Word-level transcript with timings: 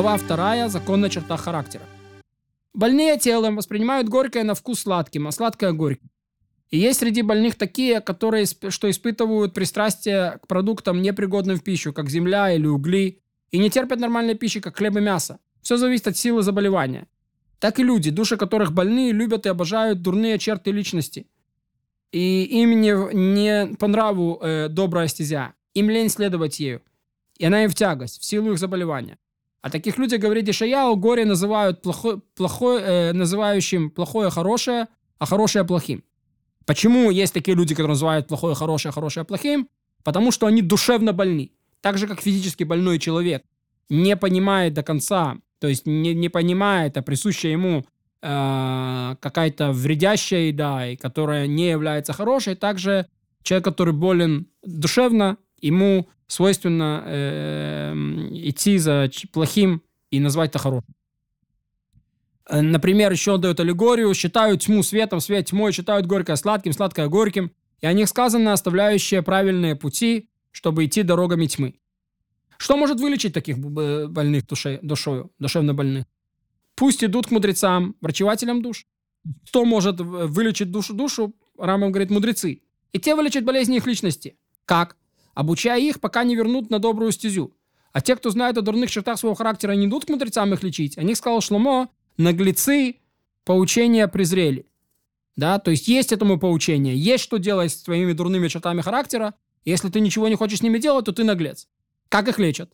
Глава 0.00 0.16
2. 0.16 0.68
Законная 0.68 1.10
черта 1.10 1.36
характера. 1.36 1.82
Больные 2.72 3.18
телом 3.18 3.56
воспринимают 3.56 4.08
горькое 4.08 4.44
на 4.44 4.54
вкус 4.54 4.82
сладким, 4.82 5.26
а 5.26 5.32
сладкое 5.32 5.72
горьким. 5.72 6.08
И 6.70 6.78
есть 6.78 7.00
среди 7.00 7.22
больных 7.22 7.56
такие, 7.56 8.00
которые 8.00 8.46
что 8.46 8.88
испытывают 8.88 9.54
пристрастие 9.54 10.38
к 10.40 10.46
продуктам, 10.46 11.02
непригодным 11.02 11.56
в 11.56 11.64
пищу, 11.64 11.92
как 11.92 12.10
земля 12.10 12.52
или 12.52 12.68
угли, 12.68 13.22
и 13.50 13.58
не 13.58 13.70
терпят 13.70 13.98
нормальной 13.98 14.36
пищи, 14.36 14.60
как 14.60 14.76
хлеб 14.76 14.96
и 14.96 15.00
мясо. 15.00 15.40
Все 15.62 15.76
зависит 15.76 16.06
от 16.06 16.16
силы 16.16 16.42
заболевания. 16.42 17.08
Так 17.58 17.80
и 17.80 17.82
люди, 17.82 18.12
души 18.12 18.36
которых 18.36 18.72
больны, 18.72 19.10
любят 19.10 19.46
и 19.46 19.48
обожают 19.48 20.00
дурные 20.00 20.38
черты 20.38 20.70
личности. 20.70 21.26
И 22.12 22.44
им 22.44 22.80
не, 22.80 22.94
не 23.16 23.74
по 23.74 23.88
нраву 23.88 24.38
э, 24.40 24.68
добрая 24.68 25.08
стезя. 25.08 25.54
Им 25.74 25.90
лень 25.90 26.08
следовать 26.08 26.60
ею. 26.60 26.82
И 27.36 27.44
она 27.44 27.64
им 27.64 27.68
в 27.68 27.74
тягость, 27.74 28.20
в 28.20 28.24
силу 28.24 28.52
их 28.52 28.60
заболевания. 28.60 29.18
А 29.60 29.70
таких 29.70 29.98
людях, 29.98 30.20
говорит 30.20 30.48
Ишаяу, 30.48 30.96
горе 30.96 31.24
называют 31.24 31.82
плохой, 31.82 32.20
плохой, 32.36 32.80
э, 32.80 33.12
называющим 33.12 33.90
плохое 33.90 34.30
хорошее, 34.30 34.86
а 35.18 35.26
хорошее 35.26 35.64
плохим. 35.64 36.04
Почему 36.64 37.10
есть 37.10 37.34
такие 37.34 37.56
люди, 37.56 37.74
которые 37.74 37.94
называют 37.94 38.28
плохое 38.28 38.54
хорошее, 38.54 38.92
хорошее 38.92 39.24
плохим? 39.24 39.68
Потому 40.04 40.30
что 40.30 40.46
они 40.46 40.62
душевно 40.62 41.12
больны. 41.12 41.50
Так 41.80 41.98
же, 41.98 42.06
как 42.06 42.20
физически 42.20 42.64
больной 42.64 42.98
человек 42.98 43.42
не 43.88 44.16
понимает 44.16 44.74
до 44.74 44.82
конца, 44.82 45.38
то 45.60 45.66
есть 45.66 45.86
не, 45.86 46.14
не 46.14 46.28
понимает, 46.28 46.96
а 46.96 47.02
присущая 47.02 47.52
ему 47.52 47.84
э, 48.22 49.16
какая-то 49.20 49.72
вредящая 49.72 50.48
еда, 50.48 50.86
и 50.86 50.96
которая 50.96 51.46
не 51.46 51.70
является 51.70 52.12
хорошей, 52.12 52.54
также 52.54 53.06
человек, 53.42 53.64
который 53.64 53.94
болен 53.94 54.46
душевно, 54.62 55.38
ему 55.60 56.08
свойственно 56.26 57.02
э, 57.06 57.94
идти 58.32 58.78
за 58.78 59.10
плохим 59.32 59.82
и 60.10 60.20
назвать 60.20 60.50
это 60.50 60.58
хорошим. 60.58 60.94
Э, 62.48 62.60
например, 62.60 63.12
еще 63.12 63.32
он 63.32 63.40
дает 63.40 63.60
аллегорию, 63.60 64.12
считают 64.14 64.62
тьму 64.62 64.82
светом, 64.82 65.20
свет 65.20 65.46
тьмой, 65.46 65.72
считают 65.72 66.06
горькое 66.06 66.36
сладким, 66.36 66.72
сладкое 66.72 67.08
горьким. 67.08 67.52
И 67.80 67.86
о 67.86 67.92
них 67.92 68.08
сказано, 68.08 68.52
оставляющие 68.52 69.22
правильные 69.22 69.76
пути, 69.76 70.28
чтобы 70.50 70.84
идти 70.84 71.02
дорогами 71.02 71.46
тьмы. 71.46 71.78
Что 72.56 72.76
может 72.76 73.00
вылечить 73.00 73.32
таких 73.32 73.58
больных 73.58 74.46
душе, 74.46 74.80
душою, 74.82 75.30
душевно 75.38 75.74
больных? 75.74 76.06
Пусть 76.74 77.04
идут 77.04 77.28
к 77.28 77.30
мудрецам, 77.30 77.94
врачевателям 78.00 78.62
душ. 78.62 78.86
Кто 79.48 79.64
может 79.64 80.00
вылечить 80.00 80.70
душу 80.70 80.94
душу? 80.94 81.34
Рамам 81.56 81.92
говорит, 81.92 82.10
мудрецы. 82.10 82.62
И 82.92 82.98
те 82.98 83.14
вылечат 83.14 83.44
болезни 83.44 83.76
их 83.76 83.86
личности. 83.86 84.36
Как? 84.64 84.96
Обучая 85.38 85.78
их, 85.78 86.00
пока 86.00 86.24
не 86.24 86.34
вернут 86.34 86.68
на 86.68 86.80
добрую 86.80 87.12
стезю. 87.12 87.54
А 87.92 88.00
те, 88.00 88.16
кто 88.16 88.30
знает 88.30 88.58
о 88.58 88.60
дурных 88.60 88.90
чертах 88.90 89.20
своего 89.20 89.36
характера, 89.36 89.70
не 89.70 89.86
идут 89.86 90.04
к 90.04 90.08
мудрецам 90.08 90.52
их 90.52 90.64
лечить. 90.64 90.98
О 90.98 91.04
них 91.04 91.16
сказал 91.16 91.40
Шломо, 91.40 91.90
наглецы 92.16 92.96
поучения 93.44 94.08
презрели. 94.08 94.66
Да, 95.36 95.60
то 95.60 95.70
есть 95.70 95.86
есть 95.86 96.10
этому 96.10 96.40
поучение, 96.40 96.96
есть 96.96 97.22
что 97.22 97.36
делать 97.36 97.70
с 97.70 97.84
твоими 97.84 98.14
дурными 98.14 98.48
чертами 98.48 98.80
характера. 98.80 99.34
Если 99.64 99.90
ты 99.90 100.00
ничего 100.00 100.26
не 100.26 100.34
хочешь 100.34 100.58
с 100.58 100.62
ними 100.62 100.78
делать, 100.78 101.04
то 101.04 101.12
ты 101.12 101.22
наглец. 101.22 101.68
Как 102.08 102.26
их 102.26 102.40
лечат? 102.40 102.72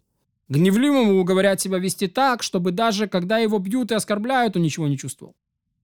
Гневливому 0.48 1.22
говорят 1.22 1.60
себя 1.60 1.76
вести 1.76 2.06
так, 2.06 2.42
чтобы 2.42 2.72
даже 2.72 3.08
когда 3.08 3.36
его 3.36 3.58
бьют 3.58 3.92
и 3.92 3.94
оскорбляют, 3.94 4.56
он 4.56 4.62
ничего 4.62 4.88
не 4.88 4.96
чувствовал. 4.96 5.36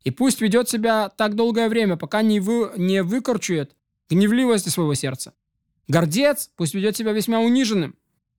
И 0.03 0.11
пусть 0.11 0.41
ведет 0.41 0.71
себя 0.71 1.11
так 1.11 1.35
долгое 1.35 1.69
время, 1.69 1.99
пока 1.99 2.23
не, 2.23 2.41
вы, 2.41 2.71
не 2.79 3.03
выкорчует 3.03 3.77
гневливости 4.09 4.71
своего 4.71 4.95
сердца. 4.95 5.35
Гордец 5.91 6.51
пусть 6.55 6.73
ведет 6.73 6.97
себя 6.97 7.11
весьма 7.11 7.41
униженным, 7.41 7.97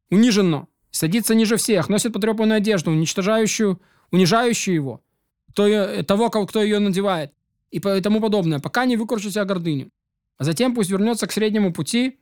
униженно, 0.10 0.68
садится 0.90 1.36
ниже 1.36 1.58
всех, 1.58 1.90
носит 1.90 2.14
потрепанную 2.14 2.58
одежду, 2.58 2.92
уничтожающую, 2.92 3.82
унижающую 4.10 4.74
его, 4.74 5.02
кто 5.50 5.68
ее, 5.68 6.04
того, 6.04 6.30
кто 6.30 6.64
ее 6.64 6.80
надевает 6.80 7.34
и 7.70 7.80
тому 7.80 8.22
подобное, 8.22 8.60
пока 8.60 8.86
не 8.86 8.96
выкручу 8.96 9.30
себя 9.30 9.44
гордыню. 9.44 9.92
А 10.38 10.46
затем 10.46 10.74
пусть 10.74 10.90
вернется 10.90 11.28
к 11.28 11.34
среднему 11.34 11.74
пути, 11.74 12.20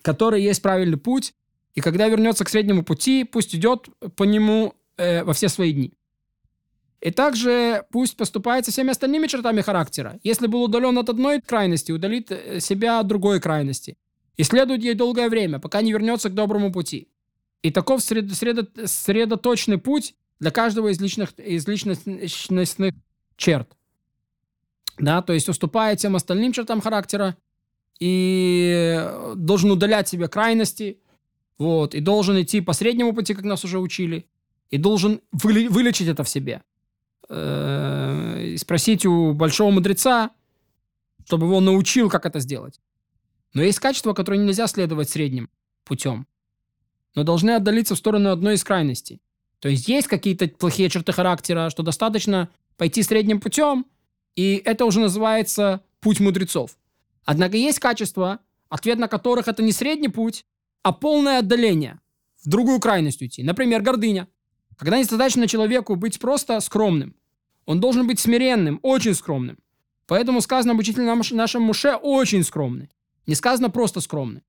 который 0.00 0.42
есть 0.42 0.62
правильный 0.62 0.96
путь, 0.96 1.34
и 1.74 1.82
когда 1.82 2.08
вернется 2.08 2.46
к 2.46 2.48
среднему 2.48 2.82
пути, 2.82 3.24
пусть 3.24 3.54
идет 3.54 3.88
по 4.16 4.24
нему 4.24 4.74
э, 4.96 5.22
во 5.22 5.34
все 5.34 5.50
свои 5.50 5.72
дни. 5.72 5.92
И 7.00 7.10
также 7.10 7.84
пусть 7.90 8.16
поступает 8.16 8.64
со 8.64 8.72
всеми 8.72 8.90
остальными 8.90 9.26
чертами 9.26 9.60
характера. 9.60 10.18
Если 10.22 10.46
был 10.46 10.62
удален 10.62 10.96
от 10.98 11.08
одной 11.08 11.40
крайности, 11.40 11.92
удалит 11.92 12.30
э, 12.30 12.60
себя 12.60 13.00
от 13.00 13.06
другой 13.06 13.40
крайности. 13.40 13.96
И 14.36 14.42
следует 14.42 14.82
ей 14.82 14.94
долгое 14.94 15.28
время, 15.28 15.58
пока 15.58 15.82
не 15.82 15.92
вернется 15.92 16.30
к 16.30 16.34
доброму 16.34 16.72
пути. 16.72 17.08
И 17.62 17.70
таков 17.70 18.02
сред, 18.02 18.32
средо, 18.32 18.66
средоточный 18.86 19.78
путь 19.78 20.14
для 20.40 20.50
каждого 20.50 20.88
из, 20.88 21.00
личных, 21.00 21.38
из 21.38 21.66
личностных 21.66 22.94
черт. 23.36 23.68
Да, 24.98 25.20
то 25.20 25.32
есть 25.32 25.48
уступая 25.48 25.96
тем 25.96 26.16
остальным 26.16 26.52
чертам 26.52 26.80
характера 26.80 27.36
и 27.98 29.06
должен 29.36 29.70
удалять 29.70 30.08
себе 30.08 30.28
крайности, 30.28 30.98
вот, 31.58 31.94
и 31.94 32.00
должен 32.00 32.40
идти 32.40 32.60
по 32.60 32.72
среднему 32.72 33.14
пути, 33.14 33.34
как 33.34 33.44
нас 33.44 33.64
уже 33.64 33.78
учили, 33.78 34.26
и 34.70 34.78
должен 34.78 35.20
вылечить 35.32 36.08
это 36.08 36.24
в 36.24 36.28
себе 36.28 36.62
э, 37.28 38.56
спросить 38.58 39.06
у 39.06 39.32
большого 39.32 39.70
мудреца, 39.70 40.30
чтобы 41.24 41.46
его 41.46 41.60
научил, 41.60 42.08
как 42.08 42.26
это 42.26 42.40
сделать. 42.40 42.80
Но 43.52 43.62
есть 43.62 43.80
качества, 43.80 44.12
которые 44.12 44.42
нельзя 44.44 44.66
следовать 44.66 45.08
средним 45.08 45.50
путем, 45.84 46.26
но 47.14 47.24
должны 47.24 47.52
отдалиться 47.52 47.94
в 47.94 47.98
сторону 47.98 48.30
одной 48.30 48.54
из 48.54 48.64
крайностей. 48.64 49.20
То 49.60 49.68
есть 49.68 49.88
есть 49.88 50.08
какие-то 50.08 50.48
плохие 50.48 50.90
черты 50.90 51.12
характера, 51.12 51.70
что 51.70 51.82
достаточно 51.82 52.50
пойти 52.76 53.02
средним 53.02 53.40
путем, 53.40 53.86
и 54.34 54.60
это 54.64 54.84
уже 54.84 55.00
называется 55.00 55.82
путь 56.00 56.20
мудрецов. 56.20 56.76
Однако 57.24 57.56
есть 57.56 57.80
качества, 57.80 58.40
ответ 58.68 58.98
на 58.98 59.08
которых 59.08 59.48
это 59.48 59.62
не 59.62 59.72
средний 59.72 60.08
путь, 60.08 60.44
а 60.82 60.92
полное 60.92 61.40
отдаление, 61.40 62.00
в 62.44 62.48
другую 62.48 62.78
крайность 62.78 63.22
уйти. 63.22 63.42
Например, 63.42 63.82
гордыня. 63.82 64.28
Когда 64.76 64.98
недостаточно 64.98 65.48
человеку 65.48 65.96
быть 65.96 66.18
просто 66.18 66.60
скромным. 66.60 67.14
Он 67.64 67.80
должен 67.80 68.06
быть 68.06 68.20
смиренным, 68.20 68.78
очень 68.82 69.14
скромным. 69.14 69.58
Поэтому 70.06 70.40
сказано 70.40 70.72
об 70.74 70.78
учителе 70.78 71.04
нашем 71.04 71.62
Муше 71.62 71.96
очень 71.96 72.44
скромный. 72.44 72.90
Не 73.26 73.34
сказано 73.34 73.70
просто 73.70 74.00
скромный. 74.00 74.42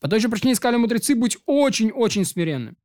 По 0.00 0.08
той 0.08 0.20
же 0.20 0.28
причине 0.28 0.54
сказали 0.54 0.76
мудрецы 0.76 1.14
быть 1.14 1.38
очень-очень 1.46 2.24
смиренным. 2.24 2.76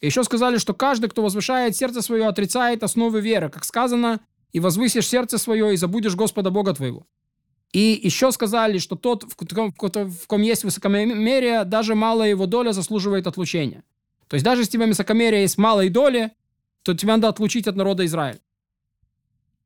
И 0.00 0.06
еще 0.06 0.24
сказали, 0.24 0.58
что 0.58 0.74
каждый, 0.74 1.08
кто 1.08 1.22
возвышает 1.22 1.76
сердце 1.76 2.02
свое, 2.02 2.26
отрицает 2.26 2.82
основы 2.82 3.20
веры. 3.20 3.48
Как 3.48 3.64
сказано, 3.64 4.20
и 4.52 4.60
возвысишь 4.60 5.06
сердце 5.06 5.38
свое, 5.38 5.72
и 5.72 5.76
забудешь 5.76 6.16
Господа 6.16 6.50
Бога 6.50 6.74
твоего. 6.74 7.06
И 7.72 8.00
еще 8.02 8.32
сказали, 8.32 8.78
что 8.78 8.96
тот, 8.96 9.24
в 9.24 9.36
ком, 9.36 9.72
в 9.72 10.26
ком 10.26 10.42
есть 10.42 10.64
высокомерие, 10.64 11.64
даже 11.64 11.94
малая 11.94 12.30
его 12.30 12.46
доля 12.46 12.72
заслуживает 12.72 13.26
отлучения. 13.26 13.84
То 14.28 14.34
есть 14.34 14.44
даже 14.44 14.62
если 14.62 14.70
у 14.70 14.80
тебя 14.80 14.86
высокомерие 14.86 15.42
есть 15.42 15.58
малой 15.58 15.88
доли, 15.88 16.32
то 16.86 16.94
тебя 16.94 17.14
надо 17.14 17.28
отлучить 17.28 17.66
от 17.66 17.76
народа 17.76 18.06
Израиля. 18.06 18.40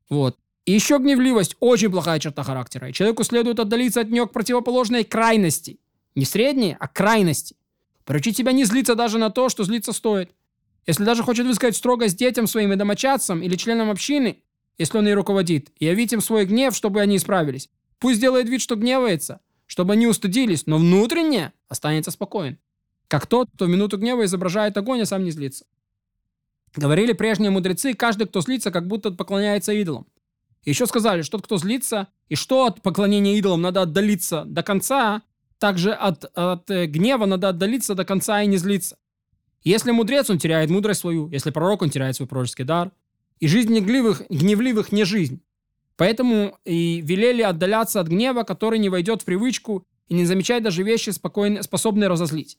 Вот. 0.09 0.39
И 0.65 0.73
еще 0.73 0.99
гневливость– 0.99 1.57
очень 1.61 1.91
плохая 1.91 2.19
черта 2.19 2.43
характера. 2.43 2.89
И 2.89 2.93
человеку 2.93 3.25
следует 3.25 3.61
отдалиться 3.61 4.01
от 4.01 4.09
нее 4.09 4.27
к 4.27 4.33
противоположной 4.33 5.05
крайности. 5.05 5.79
Не 6.15 6.25
средней, 6.25 6.77
а 6.79 6.89
крайности. 6.89 7.57
Поручить 8.05 8.37
себя 8.37 8.53
не 8.53 8.65
злиться 8.65 8.95
даже 8.95 9.19
на 9.19 9.31
то, 9.31 9.49
что 9.49 9.65
злиться 9.65 9.93
стоит. 9.93 10.31
Если 10.87 11.05
даже 11.05 11.23
хочет 11.23 11.47
высказать 11.47 11.77
строгость 11.77 12.17
детям 12.17 12.47
своим 12.47 12.73
и 12.73 12.77
домочадцам 12.77 13.43
или 13.43 13.57
членам 13.57 13.91
общины, 13.91 14.43
если 14.79 14.97
он 14.97 15.07
ей 15.07 15.15
руководит, 15.15 15.71
и 15.79 15.85
явить 15.85 16.13
им 16.15 16.23
свой 16.23 16.47
гнев, 16.47 16.75
чтобы 16.75 17.03
они 17.03 17.17
исправились. 17.17 17.69
Пусть 17.99 18.21
делает 18.21 18.49
вид, 18.49 18.63
что 18.63 18.77
гневается, 18.77 19.41
чтобы 19.67 19.93
они 19.93 20.07
устыдились, 20.07 20.67
но 20.67 20.79
внутренне 20.79 21.53
останется 21.69 22.11
спокоен. 22.11 22.59
Как 23.09 23.27
тот, 23.27 23.49
кто 23.55 23.67
в 23.67 23.69
минуту 23.69 23.99
гнева 23.99 24.25
изображает 24.25 24.77
огонь, 24.79 25.03
а 25.03 25.07
сам 25.07 25.25
не 25.25 25.31
злится. 25.31 25.67
Говорили 26.77 27.13
прежние 27.13 27.51
мудрецы, 27.51 27.95
каждый, 27.95 28.27
кто 28.27 28.41
злится, 28.41 28.71
как 28.71 28.87
будто 28.87 29.11
поклоняется 29.11 29.73
идолам. 29.73 30.07
Еще 30.65 30.87
сказали, 30.87 31.23
что 31.23 31.39
тот, 31.39 31.47
кто 31.47 31.57
злится, 31.57 32.09
и 32.29 32.35
что 32.35 32.67
от 32.67 32.83
поклонения 32.83 33.37
идолам 33.37 33.63
надо 33.63 33.83
отдалиться 33.83 34.45
до 34.45 34.63
конца, 34.63 35.23
также 35.59 35.93
от, 35.93 36.25
от 36.35 36.71
э, 36.71 36.87
гнева 36.87 37.27
надо 37.27 37.49
отдалиться 37.49 37.95
до 37.95 38.05
конца 38.05 38.43
и 38.43 38.47
не 38.47 38.57
злиться. 38.57 38.97
Если 39.63 39.91
мудрец, 39.91 40.31
он 40.31 40.39
теряет 40.39 40.71
мудрость 40.71 41.01
свою, 41.01 41.29
если 41.29 41.51
пророк, 41.51 41.83
он 41.83 41.91
теряет 41.91 42.17
свой 42.17 42.29
пророческий 42.29 42.65
дар. 42.65 42.93
И 43.41 43.49
жизнь 43.49 43.69
гневливых, 43.69 44.23
гневливых 44.31 44.93
не 44.93 45.05
жизнь. 45.05 45.43
Поэтому 45.97 46.57
и 46.65 47.01
велели 47.03 47.43
отдаляться 47.43 48.01
от 48.01 48.09
гнева, 48.09 48.43
который 48.43 48.79
не 48.79 48.89
войдет 48.89 49.23
в 49.23 49.25
привычку 49.25 49.87
и 50.09 50.15
не 50.15 50.25
замечать 50.25 50.63
даже 50.63 50.83
вещи, 50.83 51.11
спокойно, 51.11 51.63
способные 51.63 52.09
разозлить. 52.09 52.59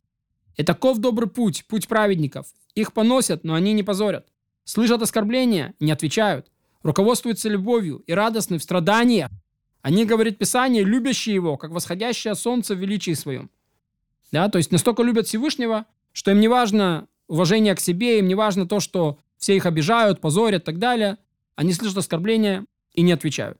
И 0.57 0.63
таков 0.63 1.00
добрый 1.00 1.30
путь, 1.30 1.65
путь 1.68 1.88
праведников. 1.88 2.48
Их 2.75 2.94
поносят, 2.94 3.44
но 3.44 3.56
они 3.56 3.74
не 3.74 3.83
позорят. 3.83 4.27
Слышат 4.63 5.01
оскорбления, 5.01 5.74
не 5.80 5.92
отвечают. 5.92 6.51
Руководствуются 6.83 7.50
любовью 7.50 8.03
и 8.07 8.13
радостны 8.13 8.57
в 8.57 8.63
страданиях. 8.63 9.30
Они, 9.81 10.06
говорит 10.06 10.38
Писание, 10.38 10.83
любящие 10.83 11.36
его, 11.36 11.57
как 11.57 11.71
восходящее 11.71 12.36
солнце 12.36 12.75
в 12.75 12.80
величии 12.80 13.13
своем. 13.13 13.50
Да, 14.31 14.50
то 14.50 14.57
есть 14.57 14.71
настолько 14.71 15.03
любят 15.03 15.27
Всевышнего, 15.27 15.86
что 16.13 16.31
им 16.31 16.39
не 16.39 16.48
важно 16.48 17.07
уважения 17.27 17.75
к 17.75 17.80
себе, 17.80 18.19
им 18.19 18.27
не 18.27 18.36
важно 18.36 18.68
то, 18.68 18.80
что 18.80 19.19
все 19.38 19.56
их 19.56 19.65
обижают, 19.65 20.21
позорят 20.21 20.63
и 20.63 20.65
так 20.65 20.80
далее. 20.80 21.18
Они 21.56 21.74
слышат 21.74 21.98
оскорбления 21.98 22.65
и 22.94 23.01
не 23.01 23.12
отвечают. 23.12 23.57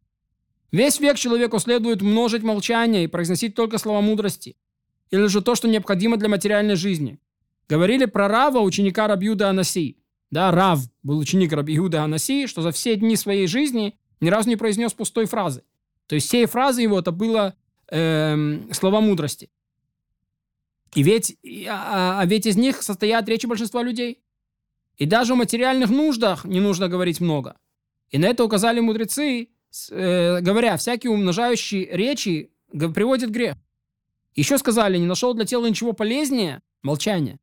Весь 0.72 1.00
век 1.00 1.18
человеку 1.18 1.60
следует 1.60 2.02
множить 2.02 2.44
молчание 2.44 3.04
и 3.04 3.08
произносить 3.08 3.56
только 3.56 3.78
слова 3.78 4.02
мудрости. 4.02 4.56
Или 5.12 5.28
же 5.28 5.42
то, 5.42 5.56
что 5.56 5.68
необходимо 5.68 6.18
для 6.18 6.30
материальной 6.30 6.75
жизни. 6.75 7.19
Говорили 7.69 8.06
про 8.06 8.28
Рава, 8.28 8.60
ученика 8.60 9.08
Рабьюда 9.08 9.50
Анаси. 9.50 9.98
Да, 10.31 10.52
Рав 10.52 10.80
был 11.04 11.18
ученик 11.18 11.52
Рабьюда 11.52 12.04
Анаси, 12.04 12.48
что 12.48 12.62
за 12.62 12.72
все 12.72 12.96
дни 12.96 13.16
своей 13.18 13.48
жизни 13.48 13.98
ни 14.22 14.30
разу 14.30 14.50
не 14.50 14.56
произнес 14.56 14.94
пустой 14.94 15.25
фразы. 15.25 15.63
То 16.08 16.16
есть 16.16 16.28
все 16.28 16.48
фразы 16.48 16.81
его 16.81 17.00
это 17.00 17.12
было 17.12 17.56
э, 17.90 18.60
слова 18.72 19.02
мудрости. 19.02 19.50
И 20.96 21.04
ведь, 21.04 21.38
а, 21.69 22.19
а 22.19 22.25
ведь 22.25 22.46
из 22.46 22.57
них 22.57 22.81
состоят 22.81 23.28
речи 23.30 23.46
большинства 23.46 23.84
людей. 23.84 24.19
И 24.98 25.06
даже 25.06 25.34
в 25.34 25.38
материальных 25.38 25.90
нуждах 25.90 26.46
не 26.46 26.60
нужно 26.60 26.88
говорить 26.90 27.22
много. 27.22 27.57
И 28.10 28.18
на 28.18 28.25
это 28.25 28.44
указали 28.44 28.80
мудрецы, 28.81 29.50
э, 29.90 30.42
говоря, 30.42 30.78
всякие 30.78 31.12
умножающие 31.12 31.86
речи 31.86 32.52
приводят 32.72 33.30
грех. 33.30 33.56
Еще 34.36 34.57
сказали, 34.57 34.98
не 34.98 35.06
нашел 35.06 35.33
для 35.33 35.45
тела 35.45 35.68
ничего 35.68 35.94
полезнее– 35.94 36.62
молчание. 36.81 37.39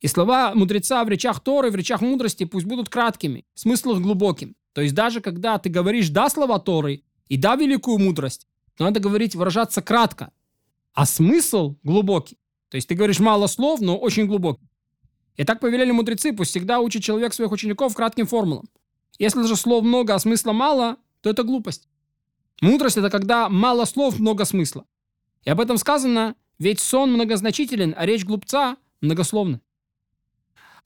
И 0.00 0.06
слова 0.06 0.54
мудреца 0.54 1.04
в 1.04 1.08
речах 1.08 1.40
Торы, 1.40 1.70
в 1.70 1.76
речах 1.76 2.00
мудрости 2.00 2.44
пусть 2.44 2.66
будут 2.66 2.88
краткими, 2.88 3.44
смысл 3.54 3.92
их 3.92 4.00
глубоким. 4.00 4.56
То 4.72 4.80
есть 4.80 4.94
даже 4.94 5.20
когда 5.20 5.58
ты 5.58 5.68
говоришь 5.68 6.08
«да» 6.08 6.30
слова 6.30 6.58
Торы 6.58 7.02
и 7.28 7.36
«да» 7.36 7.56
великую 7.56 7.98
мудрость, 7.98 8.48
то 8.76 8.84
надо 8.84 9.00
говорить, 9.00 9.34
выражаться 9.34 9.82
кратко, 9.82 10.32
а 10.94 11.04
смысл 11.04 11.76
глубокий. 11.82 12.38
То 12.70 12.76
есть 12.76 12.88
ты 12.88 12.94
говоришь 12.94 13.20
мало 13.20 13.46
слов, 13.46 13.80
но 13.80 13.98
очень 13.98 14.26
глубокий. 14.26 14.70
И 15.36 15.44
так 15.44 15.60
повелели 15.60 15.90
мудрецы, 15.90 16.32
пусть 16.32 16.50
всегда 16.50 16.80
учит 16.80 17.02
человек 17.02 17.34
своих 17.34 17.52
учеников 17.52 17.94
кратким 17.94 18.26
формулам. 18.26 18.68
Если 19.18 19.42
же 19.42 19.56
слов 19.56 19.84
много, 19.84 20.14
а 20.14 20.18
смысла 20.18 20.52
мало, 20.52 20.96
то 21.20 21.28
это 21.28 21.42
глупость. 21.42 21.88
Мудрость– 22.62 22.96
это 22.98 23.10
когда 23.10 23.48
мало 23.48 23.84
слов, 23.84 24.18
много 24.18 24.44
смысла. 24.44 24.86
И 25.44 25.50
об 25.50 25.60
этом 25.60 25.78
сказано, 25.78 26.34
ведь 26.58 26.80
сон 26.80 27.12
многозначителен, 27.12 27.94
а 27.96 28.06
речь 28.06 28.24
глупца 28.24 28.76
многословна. 29.00 29.60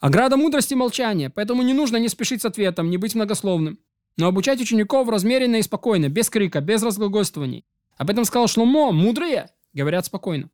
Ограда 0.01 0.37
мудрости– 0.37 0.75
молчание, 0.75 1.31
поэтому 1.31 1.63
не 1.63 1.73
нужно 1.73 1.97
не 1.97 2.09
спешить 2.09 2.43
с 2.43 2.45
ответом, 2.45 2.91
не 2.91 2.99
быть 2.99 3.15
многословным. 3.15 3.79
Но 4.17 4.27
обучать 4.27 4.61
учеников 4.61 5.09
размеренно 5.09 5.57
и 5.57 5.63
спокойно, 5.63 6.09
без 6.09 6.31
крика, 6.31 6.61
без 6.61 6.83
разглагольствований. 6.83 7.65
Об 7.97 8.11
этом 8.11 8.25
сказал 8.25 8.47
Шломо, 8.47 8.93
мудрые 8.93 9.51
говорят 9.73 10.07
спокойно. 10.07 10.51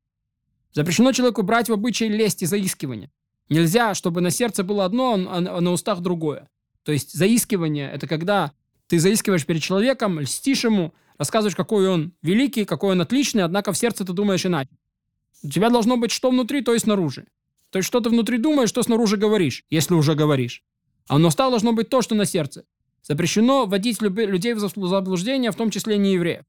Запрещено 0.72 1.12
человеку 1.12 1.42
брать 1.42 1.68
в 1.68 1.72
обычай 1.72 2.08
лесть 2.08 2.42
и 2.42 2.46
заискивание. 2.46 3.10
Нельзя, 3.48 3.94
чтобы 3.94 4.20
на 4.20 4.30
сердце 4.30 4.62
было 4.62 4.84
одно, 4.84 5.14
а 5.14 5.40
на 5.60 5.72
устах 5.72 6.00
другое. 6.00 6.48
То 6.84 6.92
есть 6.92 7.12
заискивание– 7.12 7.90
это 7.92 8.06
когда 8.06 8.52
ты 8.86 8.98
заискиваешь 8.98 9.44
перед 9.44 9.62
человеком, 9.62 10.20
льстишь 10.20 10.64
ему, 10.64 10.94
рассказываешь, 11.20 11.54
какой 11.54 11.86
он 11.86 12.14
великий, 12.22 12.64
какой 12.64 12.92
он 12.92 13.00
отличный, 13.02 13.44
однако 13.44 13.72
в 13.72 13.76
сердце 13.76 14.06
ты 14.06 14.14
думаешь 14.14 14.46
иначе. 14.46 14.70
У 15.44 15.50
тебя 15.50 15.68
должно 15.68 15.98
быть 15.98 16.12
что 16.12 16.30
внутри, 16.30 16.62
то 16.62 16.74
и 16.74 16.78
снаружи. 16.78 17.26
То 17.68 17.78
есть 17.78 17.86
что 17.86 18.00
ты 18.00 18.08
внутри 18.08 18.38
думаешь, 18.38 18.70
что 18.70 18.82
снаружи 18.82 19.18
говоришь, 19.18 19.66
если 19.68 19.92
уже 19.92 20.14
говоришь. 20.14 20.64
А 21.08 21.18
на 21.18 21.28
устах 21.28 21.50
должно 21.50 21.74
быть 21.74 21.90
то, 21.90 22.00
что 22.00 22.14
на 22.14 22.24
сердце. 22.24 22.64
Запрещено 23.02 23.66
вводить 23.66 24.00
людей 24.00 24.54
в 24.54 24.60
заблуждение, 24.60 25.50
в 25.50 25.56
том 25.56 25.70
числе 25.70 25.98
не 25.98 26.14
евреев. 26.14 26.44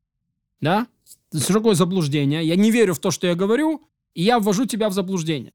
Да? 0.62 0.88
Что 1.36 1.54
такое 1.54 1.76
заблуждение? 1.76 2.46
Я 2.46 2.56
не 2.56 2.72
верю 2.72 2.94
в 2.94 3.00
то, 3.00 3.12
что 3.12 3.28
я 3.28 3.36
говорю, 3.36 3.86
и 4.14 4.24
я 4.24 4.40
ввожу 4.40 4.66
тебя 4.66 4.88
в 4.88 4.94
заблуждение. 4.94 5.52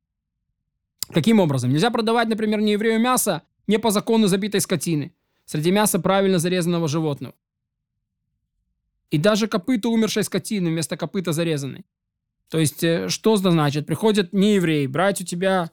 Каким 1.09 1.41
образом? 1.41 1.71
Нельзя 1.71 1.91
продавать, 1.91 2.29
например, 2.29 2.61
нееврею 2.61 3.01
мясо 3.01 3.43
не 3.67 3.79
по 3.79 3.91
закону 3.91 4.27
забитой 4.27 4.61
скотины. 4.61 5.15
Среди 5.47 5.71
мяса 5.71 5.99
правильно 5.99 6.39
зарезанного 6.39 6.87
животного. 6.87 7.35
И 9.11 9.19
даже 9.19 9.47
копыта 9.47 9.89
умершей 9.89 10.25
скотины 10.25 10.71
вместо 10.71 10.97
копыта 10.97 11.33
зарезанной. 11.33 11.85
То 12.49 12.59
есть, 12.59 12.83
э, 12.85 13.09
что 13.09 13.37
значит? 13.37 13.87
Приходит 13.87 14.33
не 14.33 14.55
еврей, 14.55 14.87
брать 14.87 15.21
у 15.21 15.25
тебя 15.25 15.71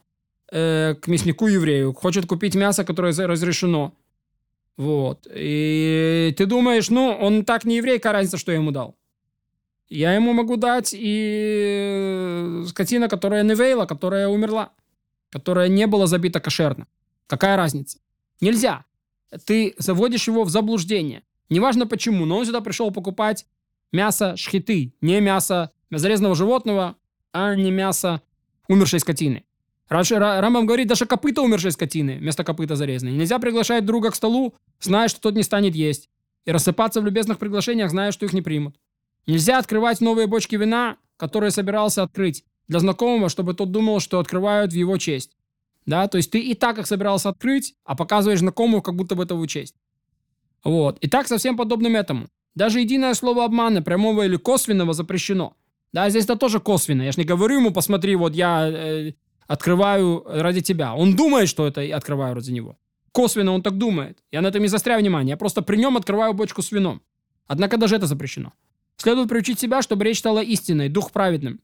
э, 0.51 0.95
к 1.01 1.07
мяснику 1.07 1.47
еврею, 1.47 1.93
хочет 1.93 2.25
купить 2.25 2.55
мясо, 2.55 2.83
которое 2.83 3.13
разрешено. 3.27 3.93
Вот. 4.77 5.27
И 5.33 6.33
ты 6.37 6.45
думаешь, 6.45 6.89
ну, 6.89 7.11
он 7.11 7.45
так 7.45 7.65
не 7.65 7.77
еврей, 7.77 7.97
какая 7.97 8.13
разница, 8.13 8.37
что 8.37 8.51
я 8.51 8.57
ему 8.57 8.71
дал? 8.71 8.95
Я 9.89 10.13
ему 10.13 10.33
могу 10.33 10.57
дать 10.57 10.93
и 10.97 12.63
э, 12.63 12.65
скотина, 12.67 13.07
которая 13.07 13.43
невейла, 13.43 13.85
которая 13.85 14.27
умерла, 14.27 14.71
которая 15.29 15.67
не 15.67 15.85
была 15.85 16.07
забита 16.07 16.39
кошерно. 16.39 16.87
Какая 17.27 17.57
разница? 17.57 17.99
Нельзя. 18.41 18.85
Ты 19.45 19.75
заводишь 19.77 20.27
его 20.27 20.43
в 20.43 20.49
заблуждение. 20.49 21.23
Неважно 21.49 21.87
почему, 21.87 22.25
но 22.25 22.37
он 22.37 22.45
сюда 22.45 22.61
пришел 22.61 22.91
покупать 22.91 23.45
мясо 23.91 24.35
шхиты, 24.37 24.93
не 25.01 25.21
мясо 25.21 25.71
зарезанного 25.91 26.35
животного, 26.35 26.95
а 27.31 27.55
не 27.55 27.71
мясо 27.71 28.21
умершей 28.67 28.99
скотины. 28.99 29.43
Рамбам 29.89 30.65
говорит, 30.65 30.87
даже 30.87 31.05
копыта 31.05 31.41
умершей 31.41 31.71
скотины 31.71 32.17
вместо 32.17 32.43
копыта 32.43 32.75
зарезанной. 32.75 33.13
Нельзя 33.13 33.37
приглашать 33.39 33.85
друга 33.85 34.11
к 34.11 34.15
столу, 34.15 34.55
зная, 34.79 35.07
что 35.07 35.21
тот 35.21 35.35
не 35.35 35.43
станет 35.43 35.75
есть. 35.75 36.09
И 36.45 36.51
рассыпаться 36.51 36.99
в 36.99 37.05
любезных 37.05 37.37
приглашениях, 37.37 37.89
зная, 37.89 38.11
что 38.11 38.25
их 38.25 38.33
не 38.33 38.41
примут. 38.41 38.75
Нельзя 39.27 39.59
открывать 39.59 40.01
новые 40.01 40.27
бочки 40.27 40.55
вина, 40.55 40.97
которые 41.17 41.51
собирался 41.51 42.03
открыть, 42.03 42.43
для 42.67 42.79
знакомого, 42.79 43.29
чтобы 43.29 43.53
тот 43.53 43.71
думал, 43.71 43.99
что 43.99 44.19
открывают 44.19 44.73
в 44.73 44.75
его 44.75 44.97
честь. 44.97 45.35
Да, 45.85 46.07
то 46.07 46.17
есть 46.17 46.31
ты 46.31 46.39
и 46.39 46.53
так 46.53 46.79
их 46.79 46.87
собирался 46.87 47.29
открыть, 47.29 47.75
а 47.83 47.95
показываешь 47.95 48.39
знакомому, 48.39 48.81
как 48.81 48.95
будто 48.95 49.15
бы 49.15 49.23
это 49.23 49.35
в 49.35 49.47
честь. 49.47 49.75
Вот. 50.63 50.97
И 50.99 51.07
так 51.07 51.27
совсем 51.27 51.57
подобным 51.57 51.95
этому. 51.95 52.27
Даже 52.55 52.79
единое 52.79 53.13
слово 53.13 53.45
обмана, 53.45 53.81
прямого 53.81 54.25
или 54.25 54.37
косвенного, 54.37 54.93
запрещено. 54.93 55.55
Да, 55.91 56.09
здесь 56.09 56.25
это 56.25 56.35
тоже 56.35 56.59
косвенно. 56.59 57.03
Я 57.03 57.11
же 57.11 57.19
не 57.19 57.25
говорю 57.25 57.59
ему, 57.59 57.71
посмотри, 57.71 58.15
вот 58.15 58.33
я 58.33 58.67
э, 58.67 59.13
открываю 59.47 60.23
ради 60.25 60.61
тебя. 60.61 60.93
Он 60.95 61.15
думает, 61.15 61.49
что 61.49 61.67
это 61.67 61.81
открываю 61.95 62.35
ради 62.35 62.51
него. 62.51 62.77
Косвенно 63.11 63.51
он 63.51 63.61
так 63.61 63.77
думает. 63.77 64.17
Я 64.31 64.41
на 64.41 64.47
этом 64.47 64.61
не 64.61 64.67
застряю 64.67 65.01
внимание. 65.01 65.31
Я 65.31 65.37
просто 65.37 65.61
при 65.61 65.77
нем 65.77 65.97
открываю 65.97 66.33
бочку 66.33 66.61
с 66.61 66.71
вином. 66.71 67.01
Однако 67.47 67.77
даже 67.77 67.95
это 67.95 68.07
запрещено. 68.07 68.53
Следует 68.97 69.29
приучить 69.29 69.59
себя, 69.59 69.81
чтобы 69.81 70.05
речь 70.05 70.19
стала 70.19 70.39
истинной, 70.39 70.89
дух 70.89 71.11
праведным, 71.11 71.59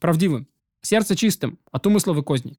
правдивым, 0.00 0.46
сердце 0.80 1.16
чистым, 1.16 1.58
от 1.70 1.86
умыслов 1.86 2.18
и 2.18 2.22
козней. 2.22 2.58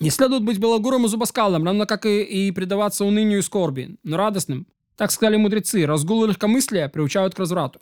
Не 0.00 0.08
следует 0.08 0.42
быть 0.42 0.58
белогурым 0.58 1.04
и 1.04 1.08
зубоскалом, 1.08 1.64
равно 1.64 1.84
как 1.86 2.06
и, 2.06 2.22
и 2.22 2.50
предаваться 2.52 3.04
унынию 3.04 3.40
и 3.40 3.42
скорби, 3.42 3.96
но 4.02 4.16
радостным. 4.16 4.66
Так 4.96 5.10
сказали 5.10 5.36
мудрецы, 5.36 5.86
разгул 5.86 6.24
и 6.24 6.28
легкомыслие 6.28 6.88
приучают 6.88 7.34
к 7.34 7.38
разврату. 7.38 7.80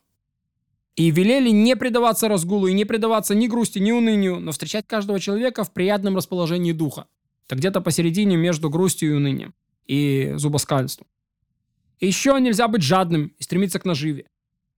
И 0.97 1.13
велели 1.13 1.51
не 1.51 1.77
предаваться 1.77 2.29
разгулу 2.29 2.67
и 2.67 2.73
не 2.73 2.85
предаваться 2.85 3.37
ни 3.37 3.47
грусти, 3.47 3.79
ни 3.79 3.93
унынию, 3.93 4.41
но 4.41 4.51
встречать 4.51 4.87
каждого 4.89 5.21
человека 5.21 5.63
в 5.63 5.73
приятном 5.73 6.17
расположении 6.17 6.73
духа. 6.73 7.07
Это 7.47 7.55
где-то 7.55 7.81
посередине 7.81 8.37
между 8.37 8.69
грустью 8.69 9.11
и 9.11 9.15
унынием 9.15 9.55
и 9.87 10.33
зубоскальством. 10.37 11.07
И 12.01 12.07
еще 12.09 12.37
нельзя 12.41 12.67
быть 12.67 12.83
жадным 12.83 13.33
и 13.39 13.43
стремиться 13.45 13.79
к 13.79 13.85
наживе 13.85 14.27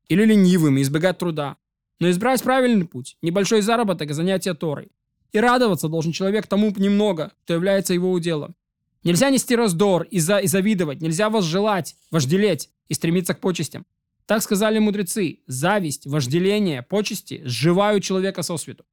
или 0.08 0.24
ленивым 0.24 0.76
и 0.76 0.82
избегать 0.82 1.18
труда, 1.18 1.56
но 2.00 2.10
избрать 2.10 2.42
правильный 2.42 2.84
путь, 2.84 3.16
небольшой 3.22 3.62
заработок 3.62 4.10
и 4.10 4.12
занятие 4.12 4.54
Торой. 4.54 4.90
И 5.32 5.38
радоваться 5.38 5.88
должен 5.88 6.12
человек 6.12 6.46
тому 6.46 6.72
немного, 6.76 7.32
что 7.44 7.54
является 7.54 7.94
его 7.94 8.10
уделом. 8.10 8.54
Нельзя 9.02 9.30
нести 9.30 9.56
раздор 9.56 10.02
и, 10.02 10.18
за, 10.18 10.38
и 10.38 10.46
завидовать, 10.46 11.00
нельзя 11.00 11.30
возжелать, 11.30 11.96
вожделеть 12.10 12.70
и 12.88 12.94
стремиться 12.94 13.34
к 13.34 13.40
почестям. 13.40 13.86
Так 14.26 14.42
сказали 14.42 14.78
мудрецы, 14.78 15.40
зависть, 15.46 16.06
вожделение, 16.06 16.82
почести 16.82 17.42
сживают 17.44 18.04
человека 18.04 18.42
со 18.42 18.56
свету. 18.56 18.84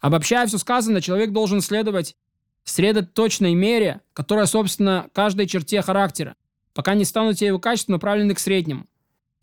Обобщая 0.00 0.46
все 0.46 0.58
сказанное, 0.58 1.00
человек 1.00 1.32
должен 1.32 1.60
следовать 1.60 2.16
средоточной 2.64 3.54
мере, 3.54 4.00
которая, 4.12 4.46
собственно, 4.46 5.08
каждой 5.12 5.46
черте 5.46 5.82
характера, 5.82 6.36
пока 6.72 6.94
не 6.94 7.04
станут 7.04 7.36
все 7.36 7.46
его 7.46 7.58
качества 7.58 7.92
направлены 7.92 8.34
к 8.34 8.38
среднему. 8.38 8.86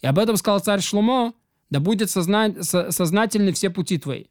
И 0.01 0.07
об 0.07 0.17
этом 0.17 0.37
сказал 0.37 0.59
царь 0.59 0.81
Шлумо, 0.81 1.33
да 1.69 1.79
будет 1.79 2.09
созна... 2.09 2.51
сознательны 2.61 3.53
все 3.53 3.69
пути 3.69 3.97
твои. 3.97 4.25